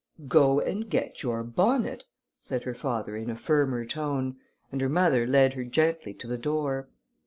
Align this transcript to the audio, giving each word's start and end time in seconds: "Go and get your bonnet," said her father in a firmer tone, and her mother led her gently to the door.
"Go 0.27 0.59
and 0.59 0.89
get 0.89 1.21
your 1.21 1.43
bonnet," 1.43 2.05
said 2.39 2.63
her 2.63 2.73
father 2.73 3.15
in 3.15 3.29
a 3.29 3.35
firmer 3.35 3.85
tone, 3.85 4.37
and 4.71 4.81
her 4.81 4.89
mother 4.89 5.27
led 5.27 5.53
her 5.53 5.63
gently 5.63 6.11
to 6.15 6.25
the 6.25 6.39
door. 6.39 6.87